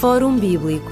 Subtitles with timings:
[0.00, 0.90] Fórum Bíblico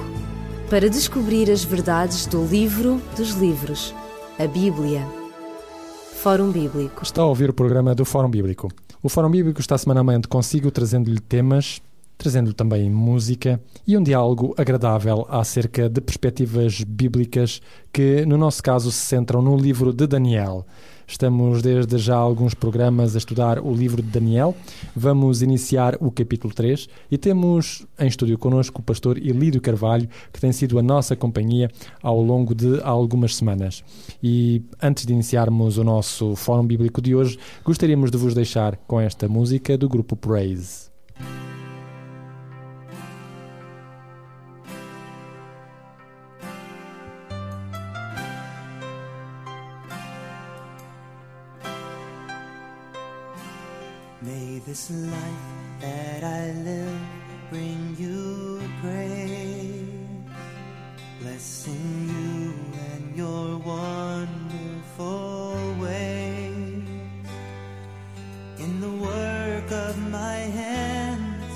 [0.70, 3.94] para descobrir as verdades do livro dos livros,
[4.38, 5.06] a Bíblia.
[6.22, 7.02] Fórum Bíblico.
[7.02, 8.68] Está a ouvir o programa do Fórum Bíblico.
[9.02, 11.82] O Fórum Bíblico está semanalmente consigo trazendo-lhe temas,
[12.22, 17.60] trazendo também música e um diálogo agradável acerca de perspectivas bíblicas
[17.92, 20.64] que, no nosso caso, se centram no livro de Daniel.
[21.04, 24.54] Estamos desde já alguns programas a estudar o livro de Daniel.
[24.94, 30.40] Vamos iniciar o capítulo 3 e temos em estúdio connosco o pastor Elídio Carvalho, que
[30.40, 31.68] tem sido a nossa companhia
[32.00, 33.82] ao longo de algumas semanas.
[34.22, 39.00] E antes de iniciarmos o nosso fórum bíblico de hoje, gostaríamos de vos deixar com
[39.00, 40.91] esta música do grupo Praise.
[54.72, 55.48] This life
[55.80, 57.00] that I live
[57.50, 59.86] bring you praise,
[61.20, 62.54] blessing you
[62.88, 66.88] and your wonderful ways.
[68.64, 71.54] In the work of my hands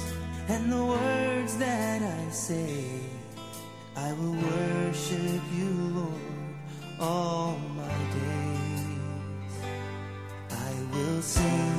[0.48, 3.00] and the words that I say,
[3.96, 6.54] I will worship you, Lord,
[7.00, 8.84] all my days.
[10.50, 11.75] I will sing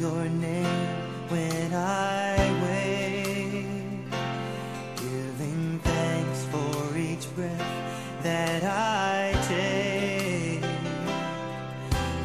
[0.00, 0.86] your name
[1.28, 3.66] when I wake,
[4.96, 10.64] giving thanks for each breath that I take.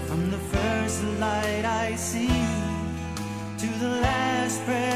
[0.08, 2.46] From the first light I see
[3.58, 4.95] to the last prayer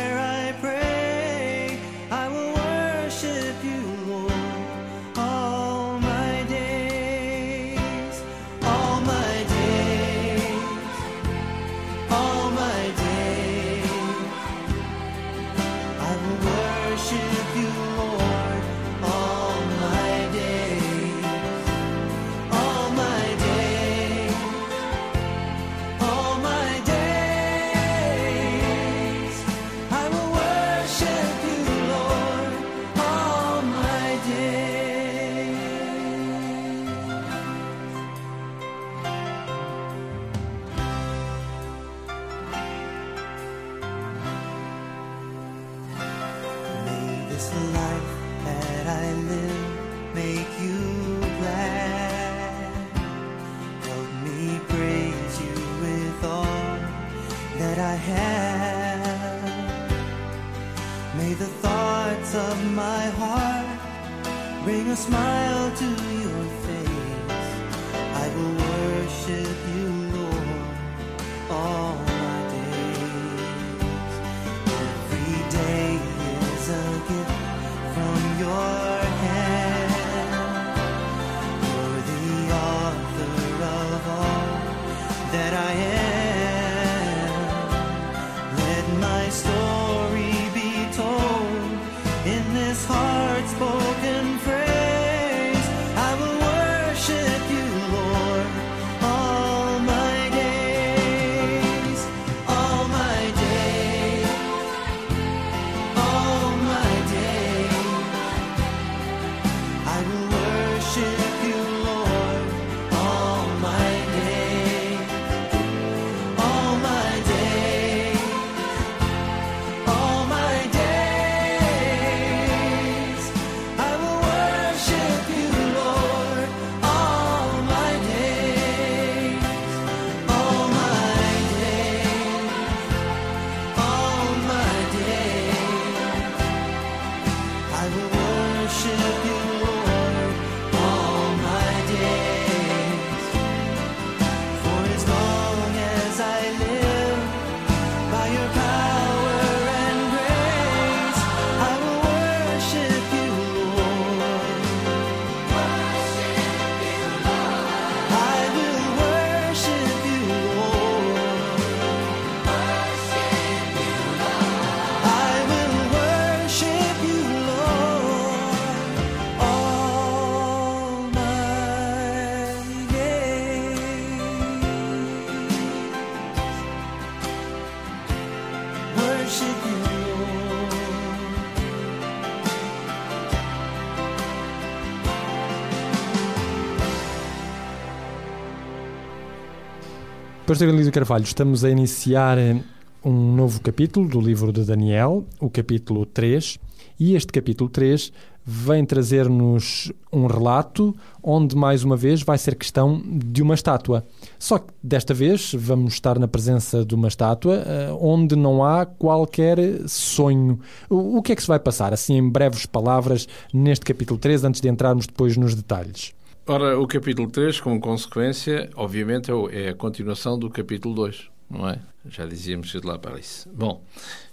[190.50, 192.60] Pastor Elísio Carvalho, estamos a iniciar eh,
[193.06, 196.58] um novo capítulo do livro de Daniel, o capítulo 3,
[197.00, 198.12] E este capítulo 3
[198.44, 204.04] vem trazer-nos um relato onde, mais uma vez, vai ser questão de uma estátua.
[204.40, 208.88] Só que desta vez vamos estar na presença de uma estátua eh, onde não há
[208.88, 210.60] qualquer sonho.
[210.90, 214.46] O o que é que se vai passar, assim, em breves palavras, neste capítulo 3,
[214.46, 216.16] antes de entrarmos depois nos detalhes?
[216.52, 221.70] Ora, o capítulo 3, como consequência, obviamente é é a continuação do capítulo 2, não
[221.70, 221.80] é?
[222.10, 223.48] Já dizíamos de lá para isso.
[223.54, 223.84] Bom,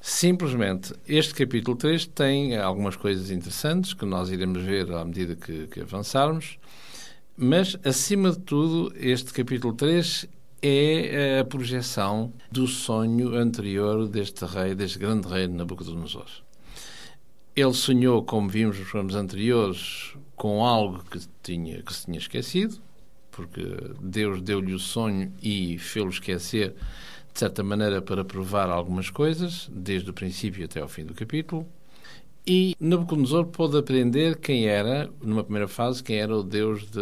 [0.00, 5.66] simplesmente, este capítulo 3 tem algumas coisas interessantes que nós iremos ver à medida que,
[5.66, 6.58] que avançarmos,
[7.36, 10.26] mas, acima de tudo, este capítulo 3
[10.62, 16.24] é a projeção do sonho anterior deste rei, deste grande rei Nabucodonosor.
[17.54, 22.78] Ele sonhou, como vimos nos programas anteriores, com algo que, tinha, que se tinha esquecido,
[23.30, 23.62] porque
[24.00, 26.74] Deus deu-lhe o sonho e fê-lo esquecer,
[27.32, 31.66] de certa maneira, para provar algumas coisas, desde o princípio até ao fim do capítulo.
[32.46, 37.00] E Nabucodonosor pôde aprender quem era, numa primeira fase, quem era o Deus de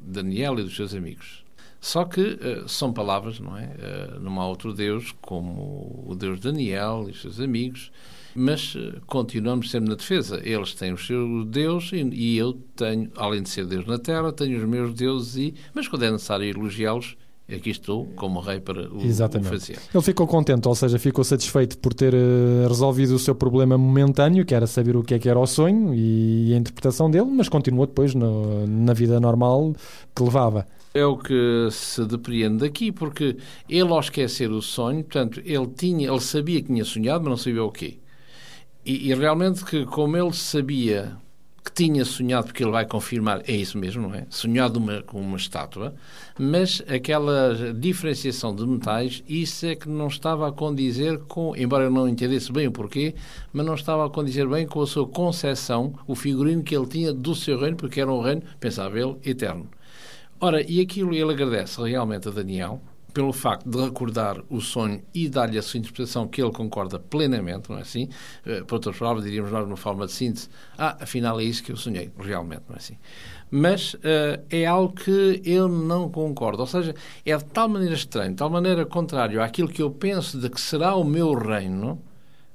[0.00, 1.42] Daniel e dos seus amigos.
[1.80, 3.64] Só que eh, são palavras, não é?
[3.76, 7.90] Eh, não há outro Deus como o Deus de Daniel e os seus amigos,
[8.34, 10.40] mas eh, continuamos sempre na defesa.
[10.44, 14.32] Eles têm o seu Deus e, e eu tenho, além de ser Deus na terra,
[14.32, 17.16] tenho os meus deuses e, mas quando é necessário elogiá-los,
[17.52, 19.50] aqui estou como rei para o, o Exatamente.
[19.50, 19.78] fazer.
[19.92, 24.44] Ele ficou contente, ou seja, ficou satisfeito por ter eh, resolvido o seu problema momentâneo,
[24.46, 27.48] que era saber o que é que era o sonho e a interpretação dele, mas
[27.50, 29.74] continuou depois no- na vida normal
[30.14, 30.66] que levava.
[30.94, 33.36] É o que se depreende daqui, porque
[33.68, 37.36] ele, ao esquecer o sonho, portanto, ele, tinha, ele sabia que tinha sonhado, mas não
[37.38, 37.98] sabia o quê.
[38.84, 41.16] E, e realmente, que como ele sabia
[41.64, 44.26] que tinha sonhado, porque ele vai confirmar, é isso mesmo, não é?
[44.28, 45.94] Sonhado uma, com uma estátua,
[46.36, 51.90] mas aquela diferenciação de metais, isso é que não estava a condizer com, embora eu
[51.90, 53.14] não entendesse bem o porquê,
[53.52, 57.12] mas não estava a condizer bem com a sua concepção, o figurino que ele tinha
[57.12, 59.68] do seu reino, porque era um reino, pensava ele, eterno.
[60.40, 62.82] Ora, e aquilo ele agradece realmente a Daniel
[63.12, 67.70] pelo facto de recordar o sonho e dar-lhe a sua interpretação que ele concorda plenamente,
[67.70, 68.08] não é assim?
[68.46, 70.48] Eh, Por outras palavras, diríamos nós, numa forma de síntese,
[70.78, 72.96] ah, afinal é isso que eu sonhei, realmente, não é assim?
[73.50, 76.94] Mas eh, é algo que ele não concorda, ou seja,
[77.24, 80.60] é de tal maneira estranho, de tal maneira contrário àquilo que eu penso de que
[80.60, 82.00] será o meu reino,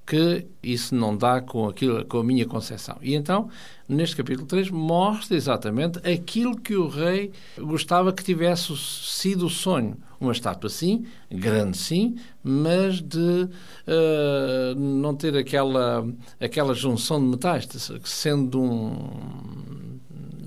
[0.06, 2.98] que isso não dá com, aquilo, com a minha concepção.
[3.02, 3.50] E então,
[3.88, 9.98] neste capítulo 3, mostra exatamente aquilo que o rei gostava que tivesse sido o sonho.
[10.20, 13.48] Uma estátua, sim, grande, sim, mas de
[13.86, 16.08] eh, não ter aquela,
[16.40, 17.68] aquela junção de metais,
[18.04, 20.00] sendo um,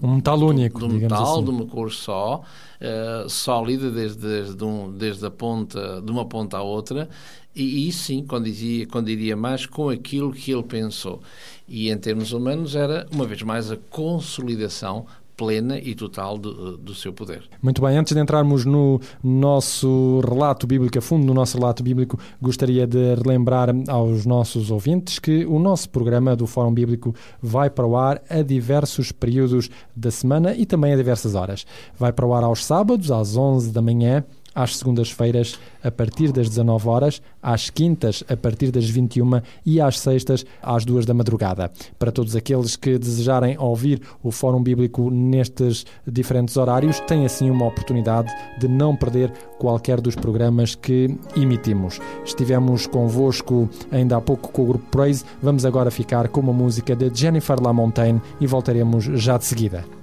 [0.02, 1.44] Um metal único, de um metal, assim.
[1.44, 2.42] de uma cor só,
[2.80, 7.08] eh, sólida desde, desde, um- desde a ponta, de uma ponta à outra,
[7.54, 8.46] e, e sim, quando
[9.04, 11.20] diria mais, com aquilo que ele pensou.
[11.68, 15.06] E em termos humanos era, uma vez mais, a consolidação
[15.40, 17.44] plena e total do, do seu poder.
[17.62, 22.18] Muito bem, antes de entrarmos no nosso relato bíblico, a fundo no nosso relato bíblico,
[22.42, 27.86] gostaria de relembrar aos nossos ouvintes que o nosso programa do Fórum Bíblico vai para
[27.86, 31.64] o ar a diversos períodos da semana e também a diversas horas.
[31.98, 34.22] Vai para o ar aos sábados, às 11 da manhã,
[34.54, 39.98] às segundas-feiras, a partir das 19 horas, às quintas, a partir das 21 e às
[39.98, 41.70] sextas, às 2 da madrugada.
[41.98, 47.66] Para todos aqueles que desejarem ouvir o Fórum Bíblico nestes diferentes horários, têm assim uma
[47.66, 52.00] oportunidade de não perder qualquer dos programas que emitimos.
[52.24, 56.94] Estivemos convosco ainda há pouco com o grupo Praise, vamos agora ficar com uma música
[56.96, 59.99] de Jennifer Lamontagne e voltaremos já de seguida.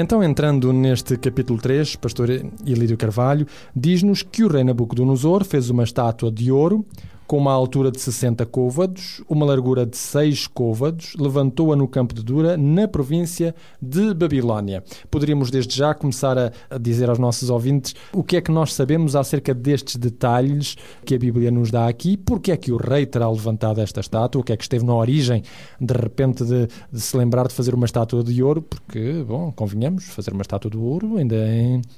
[0.00, 2.30] Então, entrando neste capítulo 3, pastor
[2.64, 6.86] Ilírio Carvalho diz-nos que o rei Nabucodonosor fez uma estátua de ouro
[7.28, 12.24] com uma altura de 60 côvados, uma largura de 6 côvados, levantou-a no campo de
[12.24, 14.82] Dura, na província de Babilónia.
[15.10, 19.14] Poderíamos desde já começar a, dizer aos nossos ouvintes o que é que nós sabemos
[19.14, 23.30] acerca destes detalhes que a Bíblia nos dá aqui, porque é que o rei terá
[23.30, 25.42] levantado esta estátua, o que é que esteve na origem,
[25.78, 30.04] de repente, de, de se lembrar de fazer uma estátua de ouro, porque, bom, convenhamos,
[30.04, 31.36] fazer uma estátua de ouro ainda,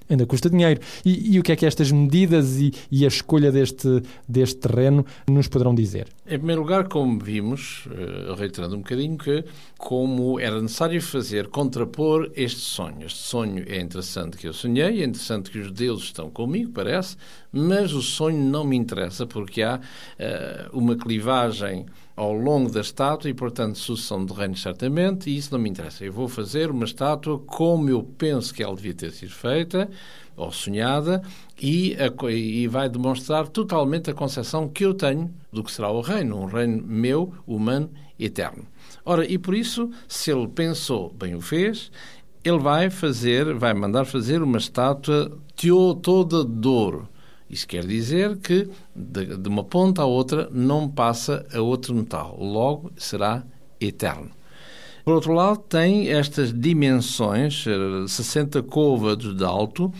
[0.08, 0.80] ainda custa dinheiro.
[1.04, 5.06] E, e o que é que estas medidas e, e a escolha deste, deste terreno
[5.28, 6.08] nos poderão dizer?
[6.26, 9.44] Em primeiro lugar, como vimos, eh, reiterando um bocadinho, que
[9.78, 13.06] como era necessário fazer, contrapor este sonho.
[13.06, 17.16] Este sonho é interessante que eu sonhei, é interessante que os deuses estão comigo, parece,
[17.52, 19.80] mas o sonho não me interessa porque há
[20.18, 21.86] eh, uma clivagem
[22.20, 26.04] ao longo da estátua e, portanto, sucessão de reinos certamente, e isso não me interessa.
[26.04, 29.88] Eu vou fazer uma estátua como eu penso que ela devia ter sido feita,
[30.36, 31.22] ou sonhada,
[31.58, 36.02] e, a e vai demonstrar totalmente a concepção que eu tenho do que será o
[36.02, 38.66] reino, um reino meu, humano, eterno.
[39.02, 41.90] Ora, e por isso, se ele pensou, bem o fez,
[42.44, 47.08] ele vai fazer, vai mandar fazer uma estátua teo- toda de ouro.
[47.50, 52.38] Isso quer dizer que de, de uma ponta à outra não passa a outro metal.
[52.38, 53.42] Logo será
[53.80, 54.30] eterno.
[55.04, 59.92] Por outro lado, tem estas dimensões, eh, 60 côvados de alto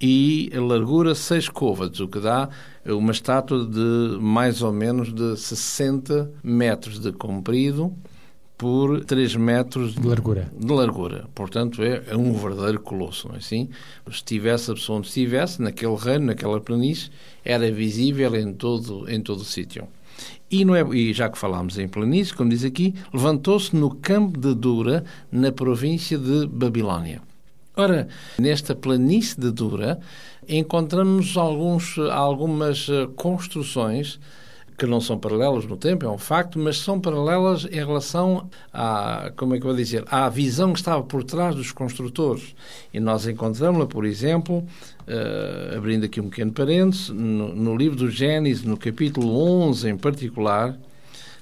[0.00, 2.48] e a largura 6 côvados, o que dá
[2.84, 7.94] uma estátua de mais ou menos de 60 metros de comprido
[8.56, 10.50] por 3 metros De largura.
[10.58, 11.28] de largura.
[11.34, 13.68] Portanto, é, é um verdadeiro colosso, não é assim?
[14.06, 17.10] Se estivesse a pessoa onde estivesse, naquele reino, naquela planície,
[17.44, 19.86] era visível em todo, em todo o sítio.
[20.50, 24.38] E, não é, e já que falámos em planície, como diz aqui, levantou-se no campo
[24.38, 27.20] de Dura, na província de Babilónia.
[27.76, 28.08] Ora,
[28.38, 30.00] nesta planície de Dura,
[30.48, 34.18] encontramos alguns, algumas eh, construções
[34.76, 39.32] que não são paralelas no tempo, é um facto, mas são paralelas em relação à,
[39.36, 42.54] como é que eu vou dizer, à visão que estava por trás dos construtores.
[42.92, 44.66] E nós encontramos-la, por exemplo,
[45.06, 49.96] eh, abrindo aqui um pequeno parênteses, no, no livro do Gênesis, no capítulo 11 em
[49.96, 50.78] particular,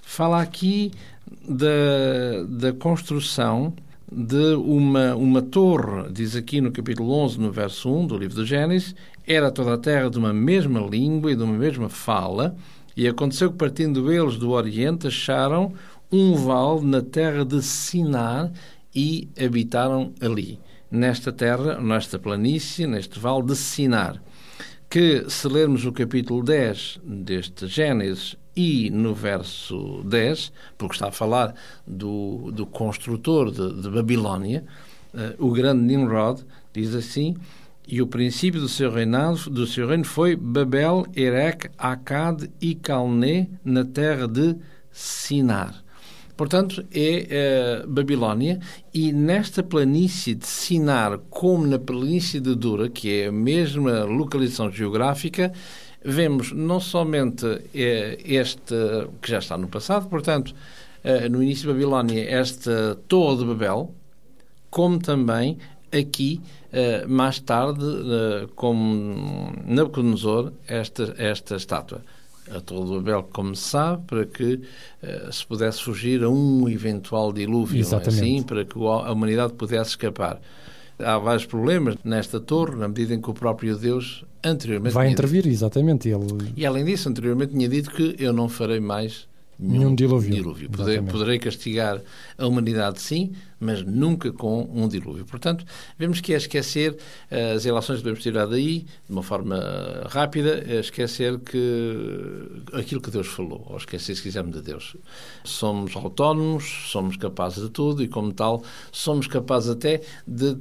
[0.03, 0.93] fala aqui
[1.49, 3.73] da, da construção
[4.11, 8.47] de uma, uma torre, diz aqui no capítulo 11, no verso 1 do livro do
[8.47, 8.95] Gênesis,
[9.26, 12.55] era toda a terra de uma mesma língua e de uma mesma fala,
[12.97, 15.73] e aconteceu que, partindo eles do Oriente, acharam
[16.11, 18.53] um vale na terra de Sinar
[18.95, 20.61] e habitaram ali,
[20.91, 24.23] nesta terra, nesta planície, neste vale de Sinar.
[24.89, 31.13] Que, se lermos o capítulo 10 deste Gênesis e no verso 10, porque está a
[31.13, 34.65] falar do, do construtor de, de Babilónia,
[35.13, 37.37] eh, o grande Nimrod, diz assim:
[37.87, 43.49] e o princípio do seu reinado, do seu reino foi Babel, Erech, Akkad e Calné
[43.64, 44.57] na terra de
[44.91, 45.85] Sinar.
[46.37, 48.59] Portanto, é eh, Babilónia
[48.93, 54.71] e nesta planície de Sinar, como na planície de Dura, que é a mesma localização
[54.71, 55.53] geográfica,
[56.05, 58.75] vemos não somente eh, este,
[59.23, 60.55] que já está no passado, portanto,
[61.05, 63.95] eh, no início de Babilónia, esta Torre de Babel,
[64.71, 65.59] como também
[65.92, 66.40] aqui,
[66.75, 72.03] eh, mais tarde, eh, como Nabucodonosor, esta, esta estátua.
[72.55, 74.61] A Torre de Babel, como se sabe, para que
[75.03, 78.23] eh, se pudesse fugir a um eventual dilúvio, é Exatamente.
[78.23, 78.43] assim?
[78.43, 80.41] para que a humanidade pudesse escapar.
[80.99, 85.47] Há vários problemas nesta torre, na medida em que o próprio Deus anteriormente Vai intervir,
[85.47, 86.09] exatamente.
[86.09, 89.27] Ele dito- E além disso, anteriormente tinha dito que eu não farei mais
[89.59, 90.69] nenhum, Nenhum dilúvio.
[90.71, 91.13] Poderei, Exatamente.
[91.13, 92.01] poderei castigar
[92.39, 93.33] a humanidade, sim,
[93.64, 95.24] mas nunca com um dilúvio.
[95.24, 95.64] Portanto,
[95.98, 96.96] vemos que é esquecer
[97.31, 102.48] eh, as relações que devemos tirar daí, de uma forma eh, rápida, é esquecer que
[102.72, 104.96] aquilo que Deus falou, ou esquecer, se quisermos, de Deus.
[105.42, 110.57] Somos autónomos, somos capazes de tudo e, como tal, somos capazes até de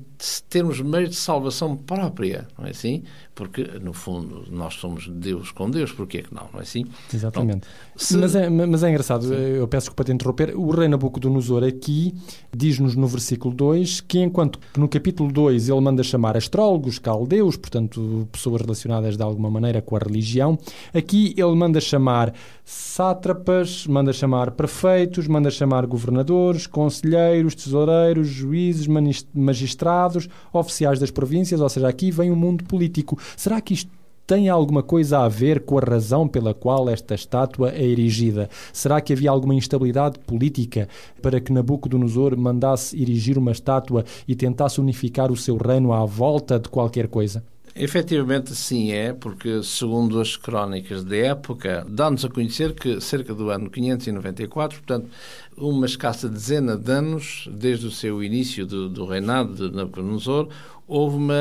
[0.49, 3.03] termos meios de salvação própria, não é assim?
[3.35, 6.85] Porque, no fundo, nós somos Deus com Deus, porquê que não, não é assim?
[7.13, 7.67] Exatamente.
[7.95, 10.55] Se- Mas, é, mas é engraçado, eu peço desculpa te interromper.
[10.55, 12.13] O rei Nabucodonosor aqui
[12.55, 18.27] diz-nos no versículo 2 que, enquanto no capítulo 2 ele manda chamar astrólogos, caldeus, portanto,
[18.31, 20.57] pessoas relacionadas de alguma maneira com a religião,
[20.93, 28.87] aqui ele manda chamar sátrapas, manda chamar prefeitos, manda chamar governadores, conselheiros, tesoureiros, juízes,
[29.33, 33.17] magistrados, oficiais das províncias, ou seja, aqui vem o mundo político.
[33.35, 37.71] Será que isto tem alguma coisa a ver com a razão pela qual esta estátua
[37.71, 38.49] é erigida?
[38.71, 40.87] Será que havia alguma instabilidade política
[41.21, 46.59] para que Nabucodonosor mandasse erigir uma estátua e tentasse unificar o seu reino à volta
[46.59, 47.43] de qualquer coisa?
[47.75, 53.49] Efetivamente, sim, é, porque, segundo as crónicas da época, dá-nos a conhecer que, cerca do
[53.49, 55.09] ano 594, portanto,
[55.57, 60.49] uma escassa dezena de anos, desde o seu início do, do reinado de Nabucodonosor,
[60.87, 61.35] houve uma,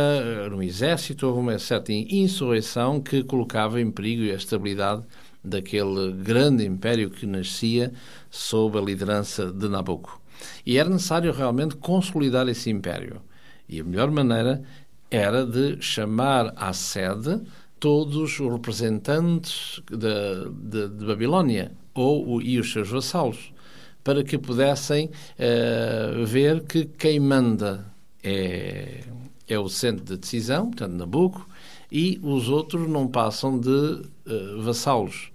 [0.53, 5.03] um exército, houve uma certa insurreição que colocava em perigo a estabilidade
[5.45, 7.93] daquele grande império que nascia
[8.31, 10.21] sob a liderança de Nabucco.
[10.65, 13.21] E era necessário realmente consolidar esse império.
[13.69, 14.63] E a melhor maneira
[15.11, 17.41] era de chamar à sede
[17.79, 23.53] todos os representantes de, de, de Babilónia ou, e os seus vassalos,
[24.05, 29.01] para que pudessem eh, ver que quem manda é,
[29.53, 31.47] é o centro de decisão, portanto, Nabucco,
[31.91, 35.31] e os outros não passam de eh, vassalos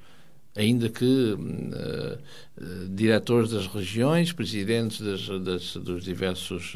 [0.55, 1.37] ainda que
[1.73, 2.17] eh,
[2.89, 6.75] diretores das regiões, presidentes das, das, dos diversos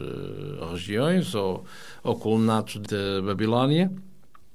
[0.71, 1.65] regiões ou,
[2.03, 3.91] ou colonatos da Babilónia,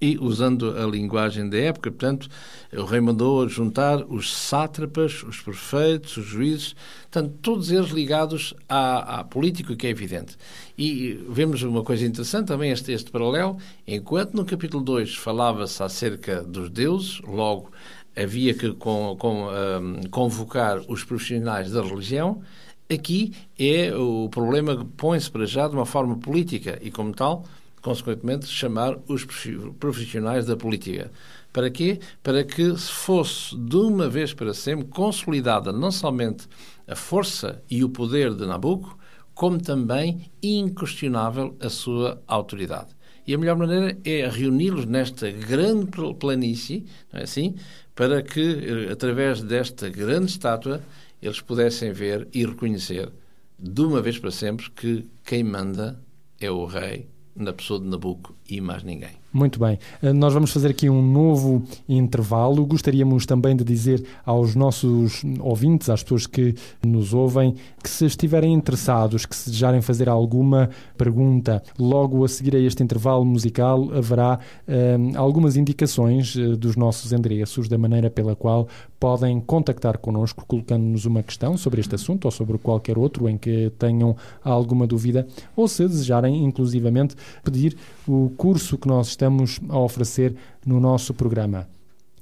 [0.00, 2.28] e usando a linguagem da época, portanto,
[2.72, 6.74] o rei mandou juntar os sátrapas, os prefeitos, os juízes,
[7.10, 10.36] portanto, todos eles ligados à, à política, que é evidente.
[10.76, 13.56] E vemos uma coisa interessante também, este, este paralelo,
[13.86, 17.70] enquanto no capítulo 2 falava-se acerca dos deuses, logo
[18.14, 22.42] havia que com, com, hum, convocar os profissionais da religião,
[22.90, 27.44] aqui é o problema que põe-se para já de uma forma política e, como tal,
[27.86, 31.12] consequentemente, chamar os profi- profissionais da política.
[31.52, 32.00] Para quê?
[32.20, 36.48] Para que se fosse, de uma vez para sempre, consolidada não somente
[36.88, 38.98] a força e o poder de Nabucco,
[39.36, 42.88] como também inquestionável a sua autoridade.
[43.24, 47.54] E a melhor maneira é reuni-los nesta grande pl- planície, não é assim?
[47.94, 48.40] Para que,
[48.88, 50.82] eh, através desta grande estátua,
[51.22, 53.12] eles pudessem ver e reconhecer,
[53.56, 56.00] de uma vez para sempre, que quem manda
[56.40, 59.16] é o rei, na pessoa de Nabucco e mais ninguém.
[59.36, 59.78] Muito bem.
[60.02, 62.64] Eh, Nós vamos fazer aqui um novo intervalo.
[62.64, 68.54] Gostaríamos também de dizer aos nossos ouvintes, às pessoas que nos ouvem, que se estiverem
[68.54, 74.38] interessados, que se desejarem fazer alguma pergunta, logo a seguir a este intervalo musical haverá
[74.66, 78.66] eh, algumas indicações eh, dos nossos endereços, da maneira pela qual
[78.98, 83.70] podem contactar connosco, colocando-nos uma questão sobre este assunto ou sobre qualquer outro em que
[83.78, 87.76] tenham alguma dúvida, ou se desejarem, inclusivamente, pedir
[88.08, 89.25] o curso que nós estamos
[89.68, 90.34] a oferecer
[90.64, 91.68] no nosso programa.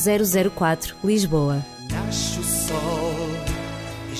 [0.56, 1.62] 004, Lisboa.
[1.90, 3.41] Nasce o sol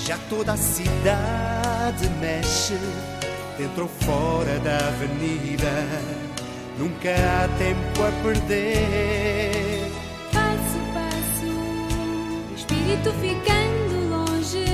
[0.05, 2.77] já toda a cidade mexe,
[3.57, 5.71] dentro ou fora da avenida.
[6.79, 9.93] Nunca há tempo a perder.
[10.33, 11.47] Passo passo,
[12.51, 14.65] o espírito ficando longe.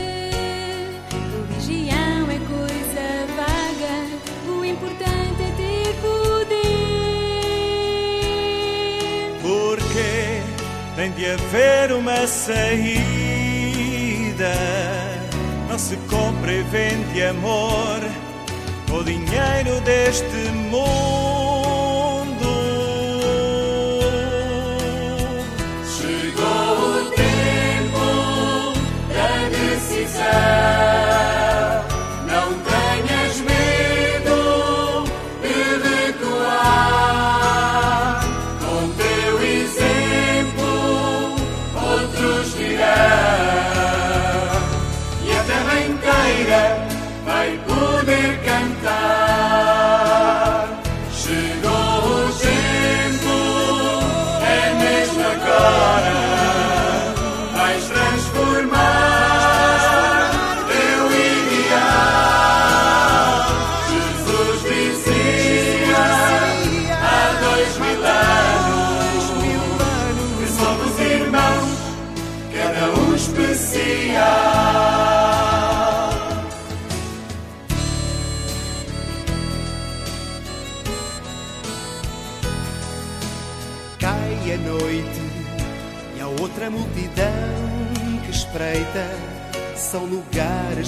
[1.10, 3.96] Religião é coisa vaga,
[4.50, 6.56] o importante é ter poder.
[9.42, 10.42] Porque
[10.96, 13.18] tem de haver uma saída.
[15.78, 18.00] Se compra e vende amor
[18.92, 20.36] o dinheiro deste
[20.70, 21.57] mundo.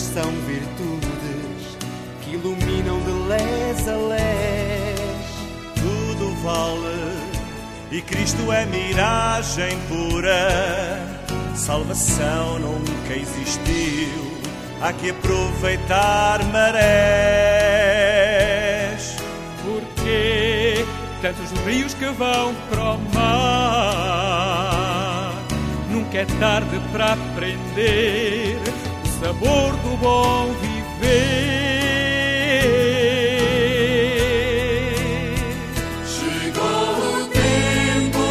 [0.00, 1.76] Lugares, são virtudes
[2.22, 5.00] que iluminam de les a les.
[5.76, 7.20] Tudo vale
[7.90, 10.98] e Cristo é miragem pura.
[11.54, 14.40] Salvação nunca existiu.
[14.80, 16.80] Há que aproveitar marés.
[19.62, 20.84] Porque
[21.20, 24.40] tantos rios que vão para o mar.
[25.90, 28.69] Nunca é tarde para aprender
[29.20, 30.80] sabor do bom viver.
[36.06, 38.28] Chegou o tempo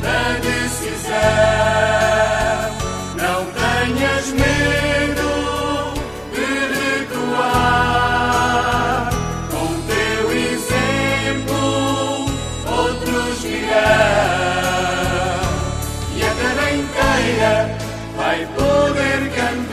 [0.00, 1.12] da decisão.
[3.20, 5.30] Não tenhas medo
[6.32, 6.48] de
[7.04, 7.90] recuar.
[9.50, 11.62] Com teu exemplo,
[12.66, 13.82] outros virão.
[16.16, 17.54] E a terra inteira
[18.16, 19.71] vai poder cantar.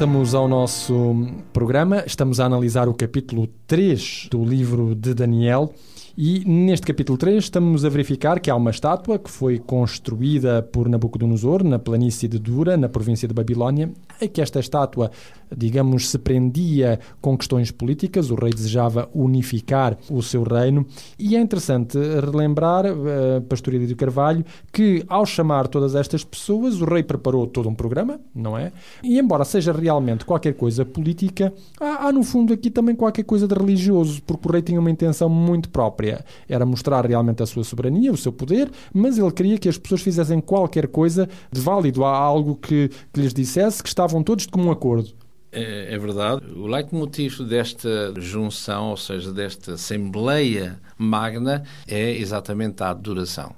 [0.00, 2.02] Voltamos ao nosso programa.
[2.06, 5.74] Estamos a analisar o capítulo 3 do livro de Daniel.
[6.16, 10.88] E neste capítulo 3 estamos a verificar que há uma estátua que foi construída por
[10.88, 15.10] Nabucodonosor na planície de Dura, na província de Babilónia, e que esta estátua,
[15.56, 18.30] digamos, se prendia com questões políticas.
[18.30, 20.86] O rei desejava unificar o seu reino.
[21.18, 26.84] E é interessante relembrar, uh, Pastor Edito Carvalho, que ao chamar todas estas pessoas, o
[26.84, 28.72] rei preparou todo um programa, não é?
[29.02, 33.46] E embora seja realmente qualquer coisa política, há, há no fundo aqui também qualquer coisa
[33.46, 36.24] de religioso, porque o rei tinha uma intenção muito própria.
[36.48, 40.00] Era mostrar realmente a sua soberania, o seu poder, mas ele queria que as pessoas
[40.02, 44.50] fizessem qualquer coisa de válido, há algo que, que lhes dissesse que estavam todos de
[44.50, 45.19] comum acordo.
[45.52, 46.46] É, é, verdade.
[46.54, 53.54] O leitmotiv desta junção, ou seja, desta Assembleia Magna, é exatamente a adoração.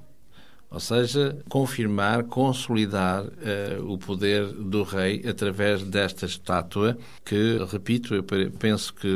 [0.73, 8.23] Ou seja, confirmar, consolidar uh, o poder do rei através desta estátua, que, repito, eu
[8.57, 9.07] penso que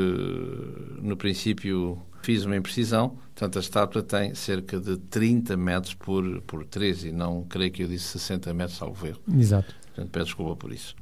[1.01, 6.63] no princípio fiz uma imprecisão, portanto a estátua tem cerca de 30 metros por, por
[6.63, 9.21] 13 e não creio que eu disse 60 metros, salvo erro.
[9.35, 9.73] Exato.
[9.87, 10.95] Portanto, peço desculpa por isso.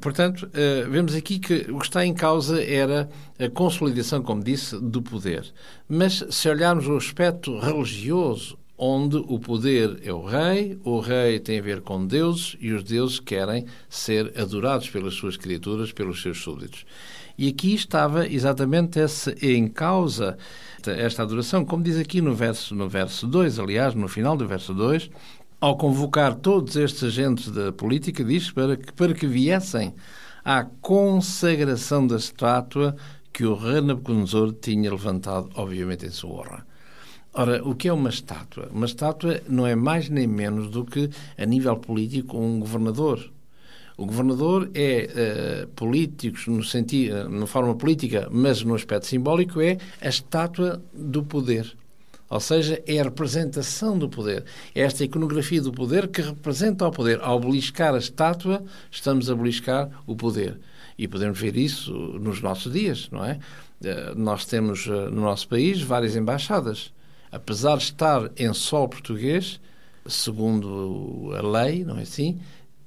[0.00, 4.78] Portanto, uh, vemos aqui que o que está em causa era a consolidação, como disse,
[4.78, 5.52] do poder.
[5.88, 11.58] Mas se olharmos o aspecto religioso, onde o poder é o rei, o rei tem
[11.58, 16.38] a ver com deuses e os deuses querem ser adorados pelas suas criaturas, pelos seus
[16.38, 16.84] súditos.
[17.36, 20.36] E aqui estava exatamente essa em causa
[20.86, 24.74] esta adoração, como diz aqui no verso no verso 2, aliás, no final do verso
[24.74, 25.10] 2,
[25.60, 29.94] ao convocar todos estes agentes da política, diz para que, para que viessem
[30.44, 32.94] à consagração da estátua
[33.32, 36.66] que o rei Nabucodonosor tinha levantado, obviamente, em sua honra.
[37.32, 38.68] Ora, o que é uma estátua?
[38.70, 43.28] Uma estátua não é mais nem menos do que, a nível político, um governador.
[43.96, 49.60] O governador é uh, político no sentido, uh, na forma política, mas no aspecto simbólico
[49.60, 51.76] é a estátua do poder.
[52.34, 54.44] Ou seja, é a representação do poder.
[54.74, 57.20] É esta iconografia do poder que representa o poder.
[57.22, 60.58] Ao beliscar a estátua, estamos a beliscar o poder.
[60.98, 63.38] E podemos ver isso nos nossos dias, não é?
[63.80, 66.92] Uh, nós temos no nosso país várias embaixadas
[67.34, 69.60] apesar de estar em solo português,
[70.06, 72.38] segundo a lei, não é assim?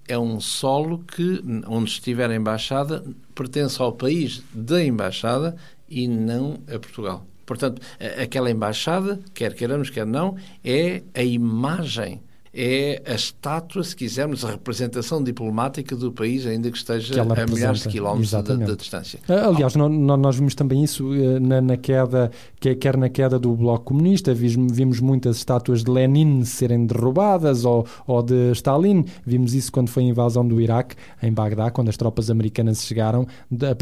[0.07, 3.03] É um solo que, onde estiver a embaixada,
[3.35, 5.57] pertence ao país da embaixada
[5.89, 7.25] e não a Portugal.
[7.47, 7.81] Portanto,
[8.21, 12.21] aquela embaixada, quer queiramos, quer não, é a imagem
[12.59, 17.45] é a estátua, se quisermos, a representação diplomática do país, ainda que esteja que a
[17.45, 19.19] milhares de quilómetros de, de, distância.
[19.29, 23.55] Ah, aliás, nós, nós vimos também isso eh, na, na, queda, quer na queda do
[23.55, 29.05] Bloco Comunista, vimos, vimos muitas estátuas de Lenin serem derrubadas ou, ou de Stalin.
[29.23, 33.27] Vimos isso quando foi a invasão do Iraque, em Bagdá, quando as tropas americanas chegaram.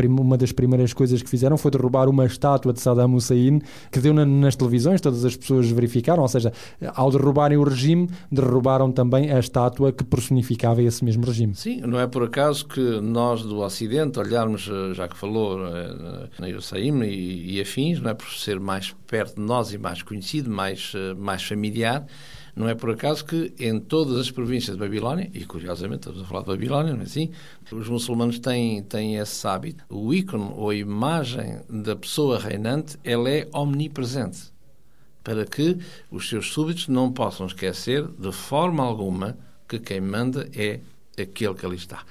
[0.10, 4.14] Uma das primeiras coisas que fizeram foi derrubar uma estátua de Saddam Hussein, que deu
[4.14, 6.52] na, nas televisões, todas as pessoas verificaram, ou seja,
[6.94, 11.54] ao derrubarem o regime, derrubaram derrubaram também a estátua que personificava esse mesmo regime.
[11.54, 16.30] Sim, não é por acaso que nós do Ocidente olharmos, eh, já que falou eh,
[16.40, 20.02] na Iussaim e, e afins, não é por ser mais perto de nós e mais
[20.02, 22.06] conhecido, mais, eh, mais familiar,
[22.56, 26.26] não é por acaso que em todas as províncias de Babilónia, e curiosamente estamos a
[26.26, 27.30] falar de Babilónia, não é assim?
[27.72, 29.84] Os muçulmanos têm, têm esse hábito.
[29.90, 34.55] O ícone ou a imagem da pessoa reinante, ela é omnipresente
[35.26, 35.78] para que
[36.12, 39.36] os seus súbitos não possam esquecer de forma alguma
[39.68, 40.80] que quem manda é
[41.20, 42.06] aquele que ali está.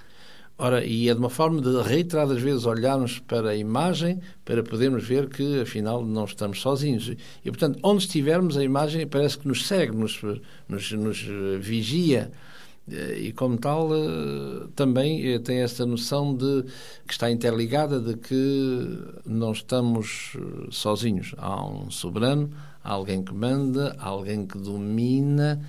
[0.59, 5.05] Ora, e é de uma forma de reiteradas vezes olharmos para a imagem para podermos
[5.05, 7.09] ver que, afinal, não estamos sozinhos.
[7.45, 10.21] E, portanto, onde estivermos, a imagem parece que nos segue, nos,
[10.69, 11.21] nos, nos
[11.61, 12.31] vigia.
[12.87, 16.65] E, como tal, eh, também eh, tem esta noção de
[17.07, 21.35] que está interligada de que não estamos eh, sozinhos.
[21.39, 22.51] Há um soberano,
[22.85, 25.61] alguém que manda, alguém que domina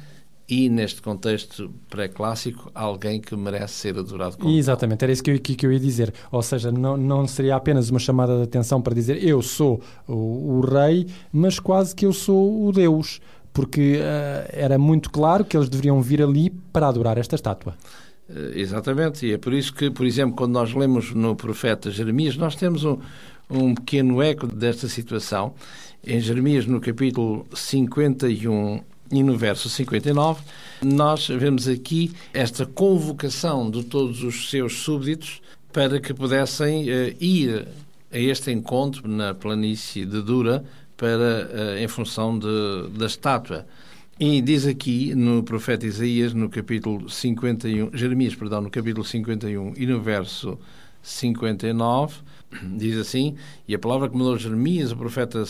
[0.47, 5.39] e, neste contexto pré-clássico, alguém que merece ser adorado como Exatamente, era isso que eu,
[5.39, 6.13] que, que eu ia dizer.
[6.31, 10.57] Ou seja, não, não seria apenas uma chamada de atenção para dizer eu sou o,
[10.57, 13.19] o rei, mas quase que eu sou o Deus,
[13.53, 17.73] porque uh, era muito claro que eles deveriam vir ali para adorar esta estátua.
[18.29, 22.37] Uh, exatamente, e é por isso que, por exemplo, quando nós lemos no profeta Jeremias,
[22.37, 22.99] nós temos um,
[23.49, 25.55] um pequeno eco desta situação
[26.05, 30.43] em Jeremias, no capítulo 51 e no verso 59,
[30.83, 35.41] nós vemos aqui esta convocação de todos os seus súbditos
[35.73, 37.67] para que pudessem uh, ir
[38.11, 40.63] a este encontro na planície de Dura
[40.95, 43.65] para, uh, em função de, da estátua.
[44.19, 49.85] E diz aqui no profeta Isaías, no capítulo 51, Jeremias, perdão, no capítulo 51 e
[49.85, 50.57] no verso
[51.05, 52.17] 59,
[52.75, 53.35] diz assim:
[53.67, 55.43] E a palavra que mandou Jeremias, o profeta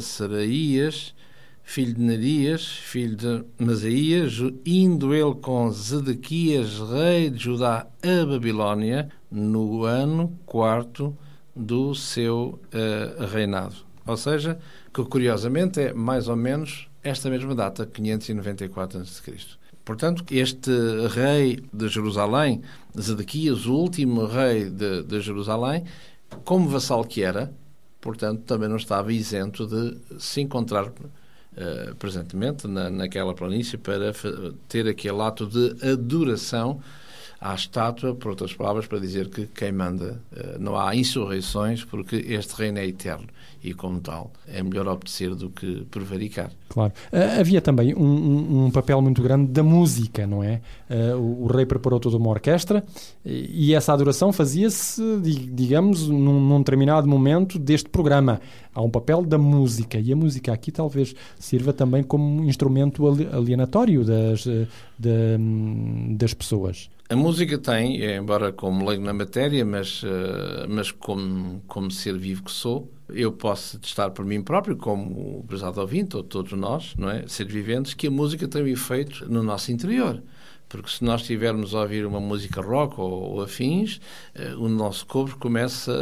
[0.00, 1.14] Saraías,
[1.62, 9.08] filho de Nerias, filho de Masaías, indo ele com Zedequias, rei de Judá, a Babilónia,
[9.30, 11.16] no ano quarto
[11.54, 13.76] do seu uh, reinado.
[14.04, 14.58] Ou seja,
[14.92, 19.59] que curiosamente é mais ou menos esta mesma data, 594 a.C.
[19.84, 20.70] Portanto, este
[21.08, 22.62] rei de Jerusalém,
[22.98, 25.84] Zedequias, o último rei de, de Jerusalém,
[26.44, 27.52] como vassal que era,
[28.00, 34.12] portanto, também não estava isento de se encontrar uh, presentemente na, naquela planície para
[34.68, 36.80] ter aquele ato de adoração
[37.40, 42.16] à estátua, por outras palavras, para dizer que quem manda uh, não há insurreições, porque
[42.16, 43.28] este reino é eterno
[43.62, 46.50] e, como tal, é melhor obedecer do que prevaricar.
[46.68, 46.92] Claro.
[47.12, 50.62] Uh, havia também um, um, um, papel muito grande da música, não é?
[50.88, 52.82] Uh, o, o, rei preparou toda uma orquestra
[53.24, 58.40] e, essa adoração fazia-se, digamos, num, num, determinado momento deste programa.
[58.74, 64.04] Há um papel da música e a música aqui talvez sirva também como instrumento alienatório
[64.04, 64.44] das,
[64.98, 66.88] de, das pessoas.
[67.08, 70.02] A música tem, embora como leigo na matéria, mas,
[70.68, 75.44] mas como, como ser vivo que sou, eu posso testar por mim próprio, como o
[75.46, 77.26] prezado ouvinte, ou todos nós, não é?
[77.28, 80.22] Seres viventes, que a música tem um efeito no nosso interior.
[80.68, 84.00] Porque se nós estivermos a ouvir uma música rock ou, ou afins,
[84.36, 85.92] uh, o nosso corpo começa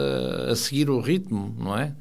[0.51, 1.95] a seguir o ritmo, não é?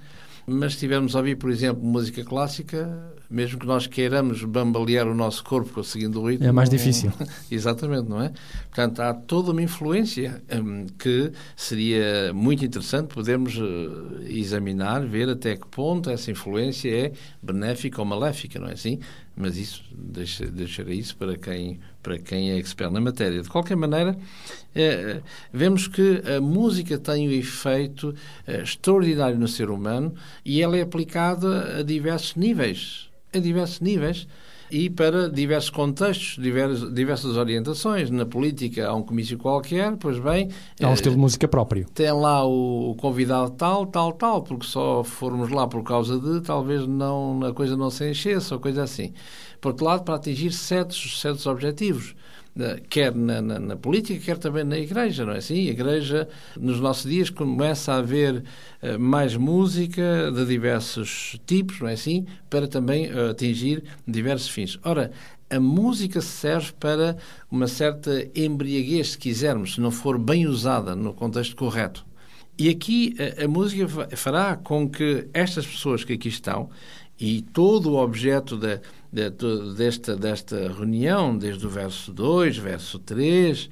[0.45, 5.15] Mas se estivermos a ouvir, por exemplo, música clássica, mesmo que nós queiramos bambalear o
[5.15, 6.45] nosso corpo seguindo o ritmo...
[6.45, 7.11] É mais difícil.
[7.51, 8.31] Exatamente, não é?
[8.65, 15.55] Portanto, há toda uma influência hum, que seria muito interessante podermos uh, examinar, ver até
[15.55, 17.11] que ponto essa influência é
[17.41, 18.99] benéfica ou maléfica, não é assim?
[19.37, 23.39] mas isso deixa, deixarei isso para quem, para quem é expert na matéria.
[23.43, 24.17] De qualquer maneira,
[24.73, 25.21] eh,
[25.53, 28.15] vemos que a música tem um efeito
[28.47, 33.06] eh, extraordinário no ser humano e ela é aplicada a diversos níveis.
[33.33, 34.27] A diversos níveis
[34.69, 38.09] e para diversos contextos, diversas, diversas orientações.
[38.09, 40.49] Na política há um comício qualquer, pois bem...
[40.81, 41.87] Há um estilo de música próprio.
[41.93, 46.85] Tem lá o, convidado tal, tal, tal, porque só formos lá por causa de, talvez
[46.85, 49.13] não, a coisa não se enchesse ou coisa assim.
[49.61, 52.15] Por outro lado, para atingir certos, certos objetivos
[52.89, 55.67] quer na, na, na, política, quer também na igreja, não é assim?
[55.67, 56.27] A igreja,
[56.59, 58.43] nos nossos dias, começa a haver
[58.81, 62.25] uh, mais música de diversos tipos, não é assim?
[62.49, 64.79] Para também uh, atingir diversos fins.
[64.83, 65.11] Ora,
[65.49, 67.17] a música serve para
[67.49, 72.05] uma certa embriaguez, se quisermos, se não for bem usada no contexto correto.
[72.57, 76.69] E aqui a, a música fará com que estas pessoas que aqui estão
[77.19, 78.79] e todo o objeto da,
[79.11, 83.69] de, de, desta, desta reunião, desde o verso 2, verso 3,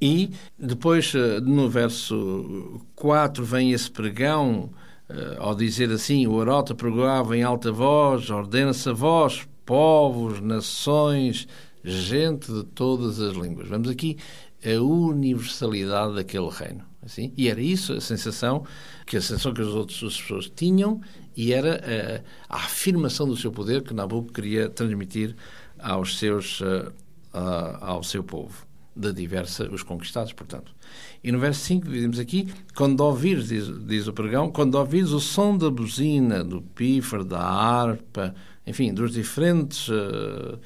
[0.00, 4.70] e depois eh, no verso 4 vem esse pregão,
[5.08, 11.48] eh, ao dizer assim: o Arota pregava em alta voz, ordena-se a vós, povos, nações,
[11.82, 13.68] gente de todas as línguas.
[13.68, 14.18] Vemos aqui
[14.64, 16.84] a universalidade daquele reino.
[17.04, 17.32] Assim?
[17.36, 18.64] E era isso a sensação
[19.06, 21.00] que a sensação que as outras pessoas tinham
[21.36, 25.36] e era a, a afirmação do seu poder que Nabucco queria transmitir
[25.78, 26.92] aos seus, uh,
[27.34, 28.66] uh, ao seu povo,
[28.96, 30.74] de diversa, os conquistados, portanto.
[31.22, 35.20] E no verso 5 dizemos aqui, quando ouvires, diz, diz o pregão, quando ouvires o
[35.20, 38.34] som da buzina, do pífaro, da harpa,
[38.66, 40.58] enfim, dos diferentes uh,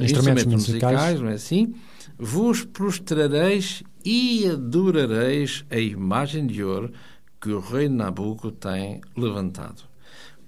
[0.00, 1.74] instrumentos, instrumentos musicais, musicais, não é assim?
[2.18, 6.92] Vos prostrareis e adorareis a imagem de ouro
[7.40, 9.82] que o rei Nabucco tem levantado.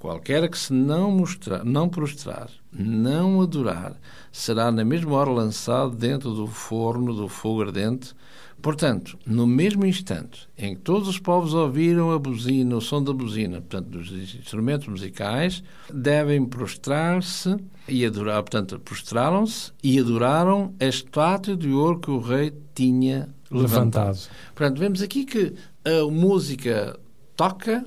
[0.02, 3.94] Qualquer que se não mostrar, não prostrar, não adorar,
[4.32, 8.12] será na mesma hora lançado dentro do forno do fogo ardente.
[8.60, 13.12] Portanto, no mesmo instante em que todos os povos ouviram a buzina, o som da
[13.12, 21.56] buzina, portanto, dos instrumentos musicais, devem prostrar-se e adorar, portanto, prostraram-se e adoraram a estátua
[21.56, 24.06] de ouro que o rei tinha levantado.
[24.06, 24.28] levantado.
[24.54, 26.98] Portanto, vemos aqui que a música
[27.36, 27.84] toca,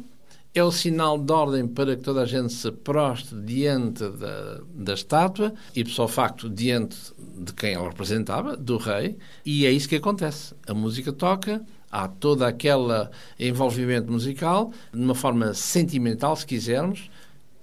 [0.53, 4.93] é o sinal de ordem para que toda a gente se proste diante da, da
[4.93, 6.97] estátua e, só facto, diante
[7.37, 10.55] de quem ela representava, do rei, e é isso que acontece.
[10.65, 11.61] A música toca,
[11.91, 17.09] há todo aquele envolvimento musical, de uma forma sentimental, se quisermos,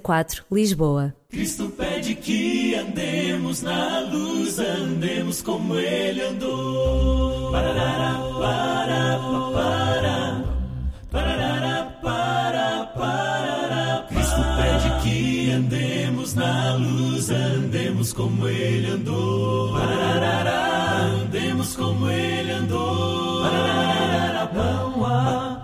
[0.00, 1.12] 004, Lisboa.
[1.28, 7.50] Cristo pede que andemos na luz, andemos como Ele andou.
[7.50, 9.18] Parará, para,
[9.52, 10.44] para,
[11.10, 13.33] para, para, pede que
[15.54, 19.76] andemos na luz, andemos como Ele andou.
[21.22, 23.42] Andemos como Ele andou.
[23.42, 25.62] Parará, não há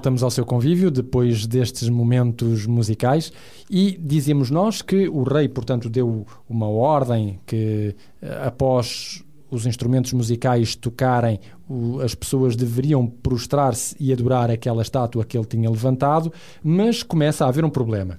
[0.00, 3.30] Voltamos ao seu convívio depois destes momentos musicais
[3.68, 10.14] e dizíamos nós que o rei, portanto, deu uma ordem que eh, após os instrumentos
[10.14, 11.38] musicais tocarem,
[12.02, 16.32] as pessoas deveriam prostrar-se e adorar aquela estátua que ele tinha levantado,
[16.64, 18.18] mas começa a haver um problema.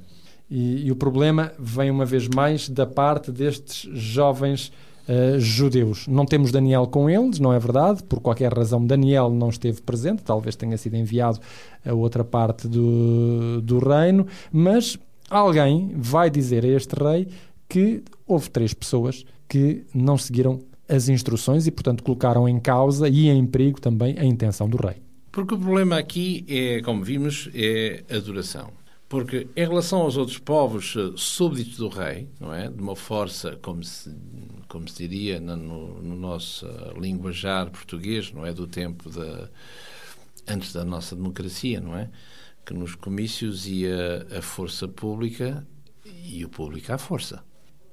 [0.51, 4.71] E, e o problema vem uma vez mais da parte destes jovens
[5.13, 6.07] eh, judeus.
[6.07, 8.01] Não temos Daniel com eles, não é verdade?
[8.01, 11.37] Por qualquer razão, Daniel não esteve presente, talvez tenha sido enviado
[11.85, 14.97] a outra parte do, do reino, mas
[15.29, 17.27] alguém vai dizer a este rei
[17.67, 23.27] que houve três pessoas que não seguiram as instruções e, portanto, colocaram em causa e
[23.27, 24.95] em perigo também a intenção do rei.
[25.29, 28.69] Porque o problema aqui é, como vimos, é a adoração.
[29.09, 32.69] Porque em relação aos outros povos eh, súbditos do rei, não é?
[32.69, 34.09] De uma força, como se,
[34.71, 38.53] como se diria no, no, no nosso eh, linguajar português, não é?
[38.53, 39.49] Do tempo da
[40.47, 42.09] antes da nossa democracia, não é?
[42.65, 45.67] Que nos comícios ia a força pública
[46.05, 47.43] e o público à força.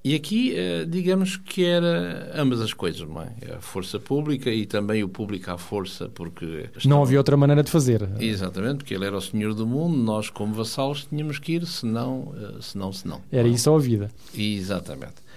[0.04, 3.34] E aqui, eh, digamos que era ambas as coisas, não é?
[3.56, 6.70] A força pública e também o público à força, porque...
[6.84, 8.08] Não havia outra maneira de fazer.
[8.20, 12.32] Exatamente, porque ele era o senhor do mundo, nós como vassalos tínhamos que ir, senão,
[12.36, 13.20] eh, senão, senão.
[13.32, 14.10] Era isso a vida.
[14.32, 15.27] Exatamente.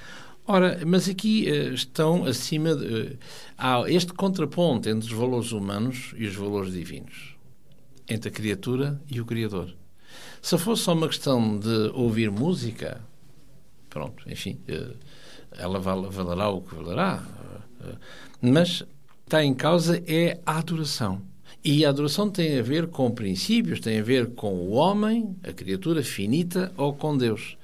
[0.47, 2.75] Ora, mas aqui eh, estão acima.
[2.75, 3.17] De, eh,
[3.57, 7.35] há este contraponto entre os valores humanos e os valores divinos,
[8.09, 9.73] entre a criatura e o Criador.
[10.41, 13.01] Se fosse só uma questão de ouvir música,
[13.89, 14.93] pronto, enfim, eh,
[15.57, 17.23] ela valerá o que valerá.
[18.41, 18.83] Mas
[19.23, 21.21] está em causa é a adoração.
[21.63, 25.53] E a adoração tem a ver com princípios, tem a ver com o homem, a
[25.53, 27.55] criatura finita, ou com Deus.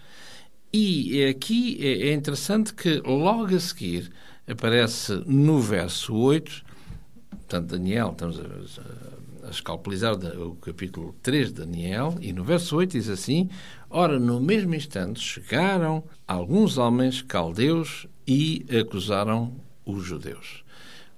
[0.72, 4.12] E aqui é interessante que logo a seguir
[4.46, 6.64] aparece no verso 8,
[7.30, 12.92] portanto, Daniel, estamos a, a escalpelizar o capítulo 3 de Daniel, e no verso 8
[12.92, 13.50] diz assim:
[13.90, 19.54] Ora, no mesmo instante chegaram alguns homens caldeus e acusaram
[19.86, 20.66] os judeus.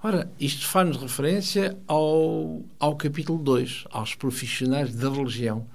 [0.01, 5.65] Ora, isto faz-nos referência ao, ao capítulo 2, aos profissionais da religião.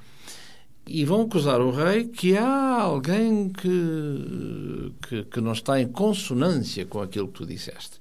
[0.87, 6.85] E vão acusar o rei que há alguém que, que, que não está em consonância
[6.85, 8.01] com aquilo que tu disseste.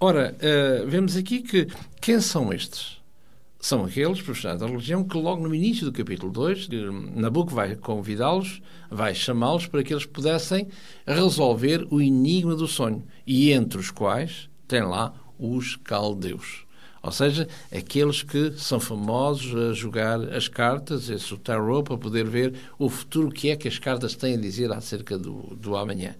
[0.00, 1.68] Ora, uh, vemos aqui que
[2.00, 3.00] quem são estes?
[3.60, 6.68] São aqueles profissionais da religião que logo no início do capítulo 2,
[7.14, 10.68] Nabucco vai convidá-los, vai chamá-los para que eles pudessem
[11.06, 13.02] resolver o enigma do sonho.
[13.26, 16.66] E entre os quais tem lá os caldeus.
[17.04, 22.24] Ou seja, aqueles que são famosos a jogar as cartas, esse o tarot, para poder
[22.24, 26.14] ver o futuro, que é que as cartas têm a dizer acerca do, do amanhã.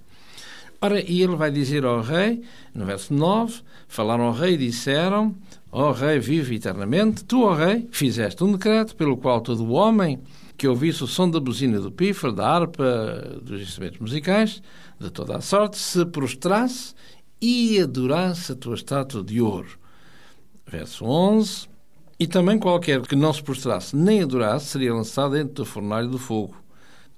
[0.83, 2.43] Ora, e ele vai dizer ao rei,
[2.75, 5.35] no verso 9, falaram ao rei e disseram,
[5.73, 10.21] ó rei, vive eternamente, tu, ó rei, fizeste um decreto pelo qual todo homem
[10.55, 14.63] que ouvisse o som da buzina do pífaro, da harpa, dos instrumentos musicais,
[15.01, 16.95] de toda a sorte, se prostrasse
[17.41, 19.83] e adorasse a tua estátua de ouro.
[20.67, 21.69] Verso 11.
[22.19, 26.19] E também qualquer que não se prostrasse nem adorasse seria lançado dentro do fornalho do
[26.19, 26.57] fogo.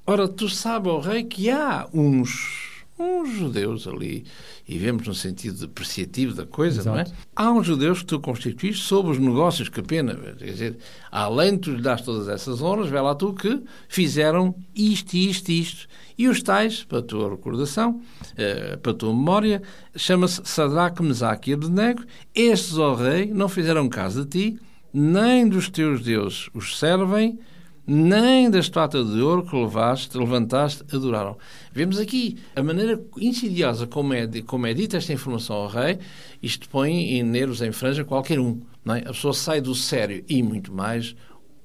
[0.07, 2.66] Ora, tu sabes, ó rei, que há uns
[2.99, 4.25] uns judeus ali,
[4.67, 6.97] e vemos no sentido depreciativo da coisa, Exato.
[6.97, 7.07] não é?
[7.35, 10.79] Há uns judeus que tu constituís sobre os negócios que pena, quer dizer,
[11.11, 15.51] além de tu lhe das todas essas honras, vê lá tu que fizeram isto, isto,
[15.51, 15.89] isto.
[16.19, 18.01] E os tais, para a tua recordação,
[18.37, 19.63] eh, para a tua memória,
[19.95, 22.03] chama-se Sadraque, Mesaque e Abednego.
[22.35, 24.61] Estes, ó rei, não fizeram caso de ti,
[24.93, 27.39] nem dos teus deuses os servem,
[27.87, 31.37] nem da estátua de ouro que levaste, levantaste, adoraram.
[31.73, 35.99] Vemos aqui a maneira insidiosa como é, como é dita esta informação ao rei,
[36.43, 38.61] isto põe em nervos em franja qualquer um.
[38.85, 39.01] Não é?
[39.01, 41.15] A pessoa sai do sério e muito mais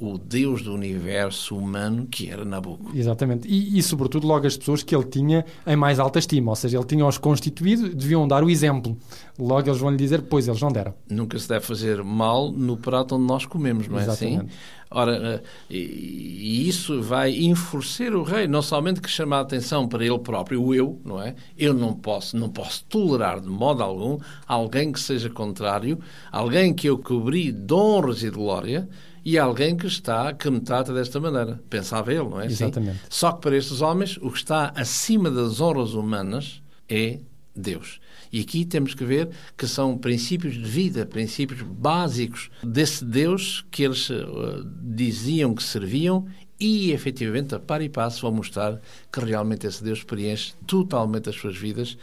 [0.01, 2.91] o Deus do universo humano que era Nabucco.
[2.97, 3.47] Exatamente.
[3.47, 6.51] E, e, sobretudo, logo as pessoas que ele tinha em mais alta estima.
[6.51, 8.97] Ou seja, ele tinha-os constituído, deviam dar o exemplo.
[9.37, 10.95] Logo eles vão lhe dizer, pois eles não deram.
[11.07, 14.33] Nunca se deve fazer mal no prato onde nós comemos, não é assim?
[14.33, 14.51] Exatamente.
[14.51, 14.80] assim?
[14.93, 20.05] Ora, eh, e isso vai enfurecer o rei, não somente que chama a atenção para
[20.05, 21.33] ele próprio, o eu, não é?
[21.57, 25.97] Eu não posso, não posso tolerar de modo algum alguém que seja contrário,
[26.29, 28.89] alguém que eu cobri de honras e de glória,
[29.23, 31.61] e alguém que está, que me trata desta maneira.
[31.69, 32.47] Pensava ele, não é?
[32.47, 32.97] Exatamente.
[32.97, 33.07] Sim?
[33.09, 37.19] Só que para estes homens, o que está acima das honras humanas é
[37.55, 37.99] Deus.
[38.31, 43.83] E aqui temos que ver que são princípios de vida, princípios básicos desse Deus que
[43.83, 46.25] eles uh, diziam que serviam
[46.59, 48.79] e, efetivamente, a par e passo vão mostrar
[49.11, 51.97] que realmente esse Deus preenche totalmente as suas vidas,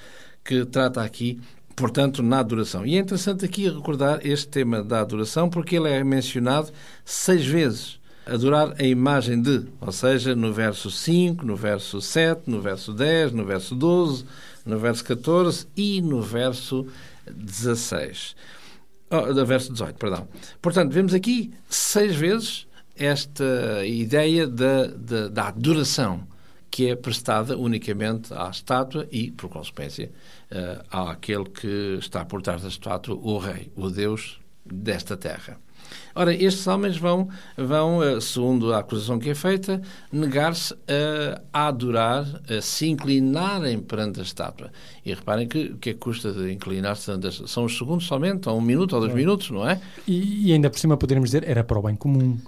[0.44, 1.40] que trata aqui
[1.78, 2.84] portanto, na adoração.
[2.84, 6.72] E é interessante aqui recordar este tema da adoração, porque ele é mencionado
[7.05, 8.01] seis vezes.
[8.26, 13.32] Adorar a imagem de, ou seja, no verso 5, no verso 7, no verso 10,
[13.32, 14.24] no verso 12,
[14.69, 16.87] no verso 14 e no verso
[17.27, 18.37] 16.
[19.11, 20.29] Oh, verso 18, perdão.
[20.61, 26.27] Portanto, vemos aqui seis vezes esta ideia da, da, da adoração
[26.71, 30.12] que é prestada unicamente à estátua e, por consequência,
[30.53, 35.59] uh, àquele que está por trás da estátua, o rei, o Deus desta terra.
[36.14, 39.80] Ora, estes homens vão, vão eh, segundo a acusação que é feita,
[40.12, 40.74] negar-se
[41.53, 44.70] a adorar, a se inclinarem perante a estátua.
[45.05, 47.11] E reparem que o que é que custa de inclinar-se
[47.47, 49.80] São os segundos somente, ou um minuto ou dois minutos, não é?
[50.07, 52.39] E, e ainda por cima poderíamos dizer, era para o bem comum.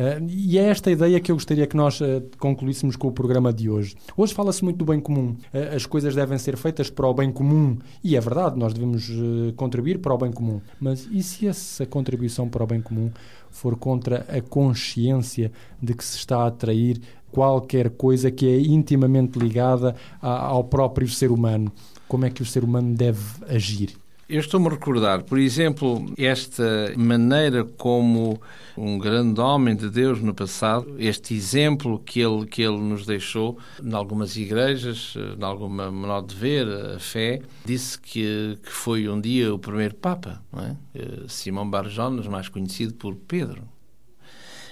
[0.00, 3.52] Uh, e é esta ideia que eu gostaria que nós uh, concluíssemos com o programa
[3.52, 3.94] de hoje.
[4.16, 5.36] Hoje fala-se muito do bem comum.
[5.52, 7.76] Uh, as coisas devem ser feitas para o bem comum.
[8.02, 9.10] E é verdade, nós devemos
[9.56, 10.58] contribuir para o bem comum.
[10.80, 13.10] Mas e se essa contribuição para o bem comum
[13.50, 16.98] for contra a consciência de que se está a atrair
[17.30, 21.70] qualquer coisa que é intimamente ligada a, ao próprio ser humano?
[22.08, 23.90] Como é que o ser humano deve agir?
[24.30, 28.40] Eu estou-me a recordar, por exemplo, esta maneira como
[28.76, 33.58] um grande homem de Deus no passado, este exemplo que ele, que ele nos deixou
[33.82, 39.20] em algumas igrejas, em alguma modo de ver a fé, disse que, que foi um
[39.20, 40.76] dia o primeiro Papa, não é?
[40.94, 43.64] Eh, Simão Barjonas, mais conhecido por Pedro.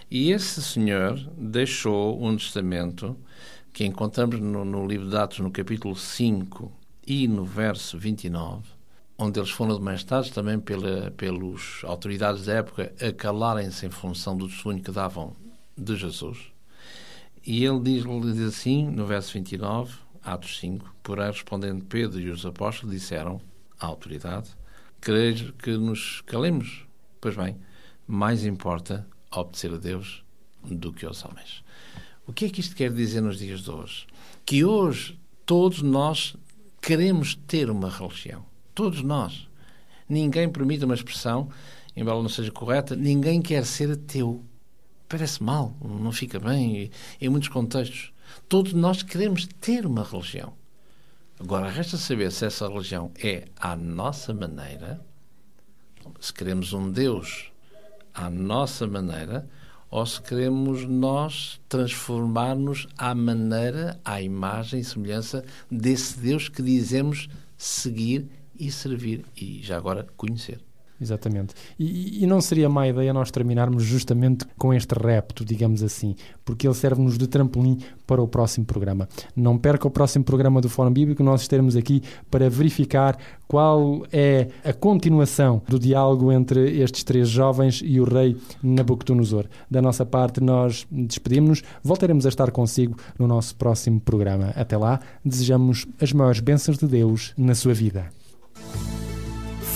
[0.09, 3.17] E esse senhor deixou um testamento
[3.73, 6.71] que encontramos no, no livro de Atos, no capítulo 5
[7.05, 8.78] e no verso 29,
[9.19, 14.47] onde eles foram demonstrados também pela, pelas autoridades da época a calarem-se em função do
[14.47, 15.35] testemunho que davam
[15.77, 16.39] de Jesus.
[17.45, 19.93] E ele diz, diz assim, no verso 29,
[20.23, 23.41] Atos 5, porém respondendo Pedro e os apóstolos disseram
[23.81, 24.51] à autoridade,
[25.01, 26.87] quereis que nos calemos?
[27.21, 27.57] Pois bem,
[28.07, 30.23] mais importa obedecer a Deus
[30.63, 31.65] do que aos homens.
[32.27, 34.07] O que é que isto quer dizer nos dias de hoje?
[34.45, 36.37] Que hoje todos nós
[36.81, 38.48] queremos ter uma religião.
[38.79, 39.49] Todos nós.
[40.09, 41.49] Ninguém permite uma expressão,
[41.97, 44.45] embora não seja correta, ninguém quer ser ateu.
[45.09, 46.89] Parece mal, não fica bem
[47.21, 48.13] em muitos contextos.
[48.49, 50.53] Todos nós queremos ter uma religião.
[51.41, 55.05] Agora, resta saber se essa religião é à nossa maneira,
[56.21, 57.51] se queremos um Deus
[58.15, 59.51] à nossa maneira,
[59.91, 67.29] ou se queremos nós transformar-nos à maneira, à imagem e semelhança desse Deus que dizemos
[67.57, 70.61] seguir e servir e já agora conhecer.
[71.01, 71.55] Exatamente.
[71.79, 76.67] E, e, não seria má ideia nós terminarmos justamente com este repto, digamos assim, porque
[76.67, 79.09] ele serve-nos de trampolim para o próximo programa.
[79.37, 84.49] Não perca o próximo programa do Fórum Bíblico, nós estaremos aqui para verificar qual é
[84.65, 89.47] a continuação do diálogo entre estes três jovens e o rei Nabucodonosor.
[89.71, 94.53] Da nossa parte, nós despedimos-nos, voltaremos a estar consigo no nosso próximo programa.
[94.57, 98.18] Até lá, desejamos as maiores bênçãos de Deus na sua vida.